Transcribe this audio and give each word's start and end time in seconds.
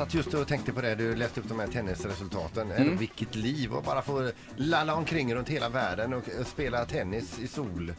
satt 0.00 0.14
just 0.14 0.34
och 0.34 0.48
tänkte 0.48 0.72
på 0.72 0.80
det, 0.80 0.94
du 0.94 1.16
läste 1.16 1.40
upp 1.40 1.48
de 1.48 1.58
här 1.58 1.66
tennisresultaten. 1.66 2.70
Mm. 2.70 2.96
Vilket 2.96 3.34
liv 3.34 3.74
att 3.74 3.84
bara 3.84 4.02
få 4.02 4.30
lalla 4.56 4.94
omkring 4.94 5.34
runt 5.34 5.48
hela 5.48 5.68
världen 5.68 6.12
och 6.12 6.24
och 6.40 6.46
spela 6.46 6.84
tennis 6.84 7.38
i 7.38 7.48
sol. 7.48 7.92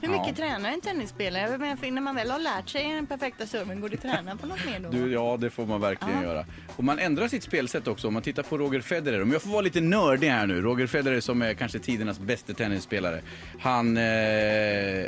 Hur 0.00 0.08
mycket 0.08 0.36
tränar 0.36 0.70
en 0.70 0.80
tennisspelare? 0.80 1.58
När 1.90 2.00
man 2.00 2.14
väl 2.14 2.30
har 2.30 2.38
lärt 2.38 2.68
sig 2.68 2.94
den 2.94 3.06
perfekta 3.06 3.46
serven, 3.46 3.80
går 3.80 3.88
det 3.88 3.94
att 3.94 4.02
träna 4.02 4.36
på 4.36 4.46
något 4.46 4.64
mer 4.66 4.80
då? 4.80 4.90
Du, 4.90 5.12
ja, 5.12 5.36
det 5.40 5.50
får 5.50 5.66
man 5.66 5.80
verkligen 5.80 6.22
göra. 6.22 6.44
Och 6.76 6.84
man 6.84 6.98
ändrar 6.98 7.28
sitt 7.28 7.42
spelsätt 7.42 7.88
också. 7.88 8.08
Om 8.08 8.14
man 8.14 8.22
tittar 8.22 8.42
på 8.42 8.58
Roger 8.58 8.80
Federer, 8.80 9.22
om 9.22 9.32
jag 9.32 9.42
får 9.42 9.50
vara 9.50 9.60
lite 9.60 9.80
nördig 9.80 10.28
här 10.28 10.46
nu. 10.46 10.60
Roger 10.62 10.86
Federer 10.86 11.20
som 11.20 11.42
är 11.42 11.54
kanske 11.54 11.78
tidernas 11.78 12.18
bästa 12.18 12.54
tennisspelare. 12.54 13.20
Han, 13.60 13.96
eh, 13.96 14.04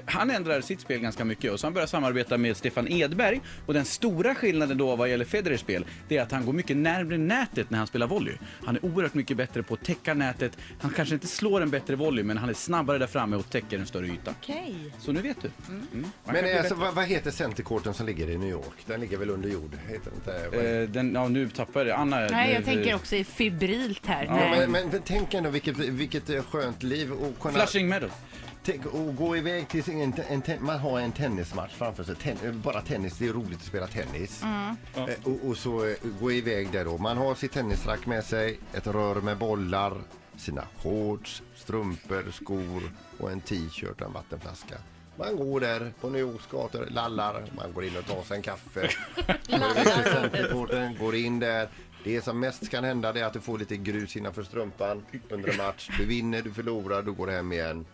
han 0.07 0.31
ändrar 0.31 0.61
sitt 0.61 0.81
spel 0.81 1.01
ganska 1.01 1.25
mycket 1.25 1.53
och 1.53 1.61
så 1.61 1.67
han 1.67 1.75
börjar 1.75 1.87
samarbeta 1.87 2.39
med 2.39 2.57
Stefan 2.57 2.89
Edberg. 2.89 3.41
Och 3.67 3.75
den 3.75 3.85
stora 3.85 4.35
skillnaden 4.35 4.79
då 4.79 4.97
vad 4.97 5.11
gäller 5.11 5.25
Federers 5.25 5.61
spel, 5.61 5.85
det 6.09 6.17
är 6.17 6.23
att 6.23 6.33
han 6.33 6.47
går 6.47 6.53
mycket 6.53 6.77
närmare 6.77 7.19
nätet 7.19 7.71
när 7.71 7.79
han 7.79 7.87
spelar 7.87 8.07
volley. 8.07 8.35
Han 8.65 8.77
är 8.77 8.85
oerhört 8.85 9.15
mycket 9.15 9.37
bättre 9.37 9.63
på 9.63 9.75
att 9.75 9.85
täcka 9.85 10.15
nätet. 10.15 10.59
Han 10.81 10.91
kanske 10.91 11.15
inte 11.15 11.27
slår 11.27 11.61
en 11.61 11.71
bättre 11.71 11.97
volley, 11.97 12.25
men 12.25 12.39
han 12.39 12.49
är 12.49 12.55
snabbare 12.55 12.99
där 12.99 13.07
framme 13.07 13.37
och 13.37 13.51
täcker 13.51 13.79
en 13.79 13.87
större 13.87 14.07
yta. 14.07 14.31
Okej. 14.31 14.75
Så 14.99 15.13
nu 15.13 15.23
vet 15.23 15.37
du. 15.43 15.51
Mm. 15.69 16.07
Men 16.25 16.59
alltså, 16.59 16.75
vad, 16.75 16.95
vad 16.95 17.05
heter 17.05 17.31
centercourten 17.31 17.95
som 17.95 18.07
ligger 18.07 18.31
i 18.31 18.39
New 18.39 18.49
York? 18.51 18.75
Den 18.87 19.01
ligger 19.01 19.17
väl 19.19 19.31
under 19.31 19.49
jord? 19.49 19.77
Heter 19.89 20.13
inte? 20.15 20.59
Eh, 20.83 20.89
den, 20.89 21.15
ja, 21.15 21.29
nu 21.29 21.49
tappar 21.51 21.81
jag 21.81 21.87
det. 21.87 21.97
Anna. 21.97 22.17
Nej, 22.17 22.53
jag 22.53 22.61
eh, 22.61 22.65
tänker 22.65 22.95
också 22.95 23.17
i 23.17 23.25
fibrilt 23.25 24.07
här. 24.07 24.25
Ja, 24.25 24.35
Nej. 24.35 24.59
Men, 24.59 24.71
men, 24.73 24.89
men 24.89 25.03
tänk 25.05 25.35
ändå 25.35 25.51
vilket, 25.51 25.79
vilket 25.79 26.31
eh, 26.31 26.43
skönt 26.43 26.83
liv 26.83 27.13
och 27.13 27.39
kunna... 27.41 27.59
Flushing 27.59 27.89
Meadows. 27.89 28.13
Tänk, 28.65 28.87
och 28.87 29.17
gå 29.17 29.37
iväg 29.37 29.69
till 29.69 29.85
sin, 29.85 30.01
en, 30.01 30.15
en, 30.29 30.43
ten- 30.43 30.65
man 30.65 30.79
har 30.79 31.01
en 31.01 31.13
tennismatch 31.13 31.73
framför 31.73 32.05
sig. 32.05 32.15
Ten, 32.15 32.37
bara 32.65 32.81
tennis, 32.81 33.19
det 33.19 33.27
är 33.29 33.33
roligt 33.33 33.59
att 33.59 33.65
spela 33.65 33.87
tennis. 33.87 34.43
Eh, 34.43 35.05
och, 35.23 35.49
och 35.49 35.57
så 35.57 35.87
eh, 35.87 35.95
gå 36.21 36.33
iväg 36.33 36.69
där 36.73 36.85
då. 36.85 36.99
Man 36.99 37.17
har 37.17 37.35
sitt 37.35 37.53
tennisrack 37.53 38.07
med 38.07 38.25
sig, 38.25 38.59
ett 38.75 38.87
rör 38.87 39.15
med 39.21 39.37
bollar, 39.39 39.93
sina 40.41 40.65
shorts, 40.83 41.43
strumpor, 41.55 42.31
skor 42.31 42.83
och 43.19 43.31
en 43.31 43.41
t-shirt 43.41 44.01
och 44.01 44.07
en 44.07 44.13
vattenflaska. 44.13 44.75
Man 45.17 45.37
går 45.37 45.61
där 45.61 45.93
på 46.01 46.11
New 46.11 46.21
Yorks 46.21 46.47
gator, 46.47 46.87
lallar, 46.91 47.45
man 47.57 47.73
går 47.73 47.85
in 47.85 47.97
och 47.97 48.07
tar 48.07 48.23
sig 48.23 48.37
en 48.37 48.43
kaffe. 48.43 48.89
Centercourten, 50.05 50.99
går 50.99 51.15
in 51.15 51.39
där. 51.39 51.69
Det 52.05 52.25
som 52.25 52.41
mest 52.41 52.71
kan 52.71 52.85
hända 52.85 53.09
är 53.09 53.25
att 53.25 53.33
du 53.33 53.41
får 53.41 53.59
lite 53.59 53.77
grus 53.77 54.17
innanför 54.17 54.43
strumpan 54.43 55.03
under 55.31 55.51
en 55.51 55.57
match. 55.57 55.91
Du 55.99 56.05
vinner, 56.07 56.43
du 56.43 56.53
förlorar, 56.53 57.03
du 57.03 57.13
går 57.13 57.29
hem 57.29 57.53
igen. 57.53 57.87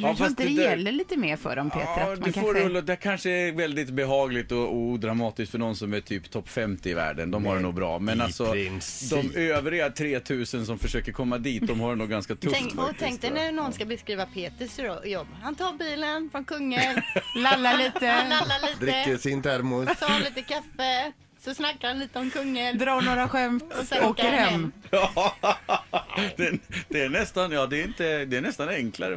Jag 0.00 0.10
Ja, 0.10 0.16
tror 0.16 0.28
inte 0.28 0.42
det 0.42 0.48
det 0.48 0.62
gäller 0.62 0.92
lite 0.92 1.16
mer 1.16 1.36
för 1.36 1.56
dem, 1.56 1.70
Peter. 1.70 1.86
Ja, 1.96 2.02
att 2.12 2.14
du 2.14 2.20
man 2.20 2.32
kanske... 2.32 2.52
rulla. 2.64 2.80
Det 2.80 2.96
kanske 2.96 3.30
är 3.30 3.52
väldigt 3.52 3.90
behagligt 3.90 4.52
och, 4.52 4.58
och 4.62 4.76
odramatiskt 4.76 5.50
för 5.52 5.58
någon 5.58 5.76
som 5.76 5.94
är 5.94 6.00
typ 6.00 6.30
topp 6.30 6.48
50 6.48 6.90
i 6.90 6.94
världen. 6.94 7.30
De 7.30 7.46
har 7.46 7.56
det 7.56 7.62
nog 7.62 7.74
bra. 7.74 7.98
Men 7.98 8.18
i 8.18 8.22
alltså, 8.22 8.52
princip. 8.52 9.34
de 9.34 9.50
övriga 9.52 9.90
3000 9.90 10.66
som 10.66 10.78
försöker 10.78 11.12
komma 11.12 11.38
dit, 11.38 11.66
de 11.66 11.80
har 11.80 11.90
det 11.90 11.96
nog 11.96 12.10
ganska 12.10 12.34
tufft 12.36 12.54
Tänk, 12.58 12.72
och 12.78 12.84
faktiskt, 12.84 13.00
tänk 13.00 13.20
dig 13.20 13.30
när 13.30 13.52
någon 13.52 13.72
ska 13.72 13.84
beskriva 13.84 14.26
Peters 14.26 14.78
jobb. 15.04 15.26
Han 15.42 15.54
tar 15.54 15.72
bilen 15.72 16.28
från 16.32 16.44
Kungälv, 16.44 17.00
Lalla 17.36 17.68
han 17.68 17.78
lite, 17.78 18.00
lallar 18.28 18.80
Dricker 18.80 19.06
lite, 19.10 19.22
sin 19.22 19.42
termos. 19.42 19.86
tar 19.98 20.18
lite 20.18 20.42
kaffe, 20.42 21.12
så 21.40 21.54
snackar 21.54 21.88
han 21.88 21.98
lite 21.98 22.18
om 22.18 22.30
Kungälv. 22.30 22.78
drar 22.78 23.02
några 23.02 23.28
skämt, 23.28 23.64
Och 23.80 23.86
sen 23.86 24.04
åker 24.04 24.24
hem. 24.32 24.72
Ja, 24.90 25.34
det, 26.36 26.58
det 26.88 27.00
är 27.00 27.08
nästan, 27.08 27.52
ja 27.52 27.66
det 27.66 27.80
är 27.80 27.84
inte, 27.84 28.24
det 28.24 28.36
är 28.36 28.40
nästan 28.40 28.68
enklare. 28.68 29.16